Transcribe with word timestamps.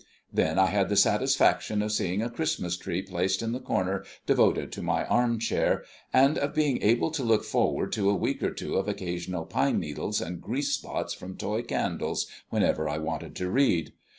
Then 0.33 0.57
I 0.57 0.65
had 0.65 0.89
the 0.89 0.95
satisfaction 0.95 1.83
of 1.83 1.91
seeing 1.91 2.23
a 2.23 2.29
Christmas 2.31 2.75
tree 2.75 3.03
placed 3.03 3.43
in 3.43 3.51
the 3.51 3.59
corner 3.59 4.03
devoted 4.25 4.71
to 4.71 4.81
my 4.81 5.05
armchair, 5.05 5.83
and 6.11 6.39
of 6.39 6.55
being 6.55 6.81
able 6.81 7.11
to 7.11 7.21
look 7.23 7.43
forward 7.43 7.91
to 7.91 8.09
a 8.09 8.15
week 8.15 8.41
or 8.41 8.49
two 8.49 8.77
of 8.77 8.87
occasional 8.87 9.45
pine 9.45 9.79
needles 9.79 10.19
and 10.19 10.41
grease 10.41 10.71
spots 10.73 11.13
from 11.13 11.37
toy 11.37 11.61
candles 11.61 12.25
whenever 12.49 12.89
I 12.89 12.97
wanted 12.97 13.35
to 13.35 13.51
read. 13.51 13.93